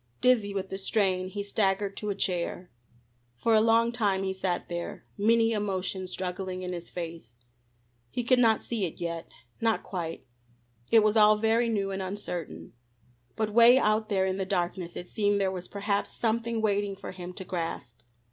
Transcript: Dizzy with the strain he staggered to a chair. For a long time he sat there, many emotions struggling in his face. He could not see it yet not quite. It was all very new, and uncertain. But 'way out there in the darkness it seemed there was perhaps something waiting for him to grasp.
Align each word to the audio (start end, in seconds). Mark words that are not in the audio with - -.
Dizzy 0.19 0.51
with 0.51 0.71
the 0.71 0.79
strain 0.79 1.27
he 1.27 1.43
staggered 1.43 1.95
to 1.97 2.09
a 2.09 2.15
chair. 2.15 2.71
For 3.35 3.53
a 3.53 3.61
long 3.61 3.91
time 3.91 4.23
he 4.23 4.33
sat 4.33 4.67
there, 4.67 5.05
many 5.15 5.51
emotions 5.51 6.11
struggling 6.11 6.63
in 6.63 6.73
his 6.73 6.89
face. 6.89 7.33
He 8.09 8.23
could 8.23 8.39
not 8.39 8.63
see 8.63 8.85
it 8.85 8.99
yet 8.99 9.29
not 9.61 9.83
quite. 9.83 10.25
It 10.89 11.03
was 11.03 11.15
all 11.15 11.35
very 11.35 11.69
new, 11.69 11.91
and 11.91 12.01
uncertain. 12.01 12.73
But 13.35 13.53
'way 13.53 13.77
out 13.77 14.09
there 14.09 14.25
in 14.25 14.37
the 14.37 14.43
darkness 14.43 14.95
it 14.95 15.07
seemed 15.07 15.39
there 15.39 15.51
was 15.51 15.67
perhaps 15.67 16.11
something 16.11 16.63
waiting 16.63 16.95
for 16.95 17.11
him 17.11 17.31
to 17.33 17.43
grasp. 17.45 17.99